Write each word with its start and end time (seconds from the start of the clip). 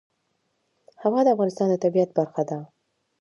هوا 1.01 1.19
د 1.23 1.27
افغانستان 1.35 1.67
د 1.69 1.75
طبیعت 1.83 2.09
برخه 2.19 2.41
ده. 2.49 2.57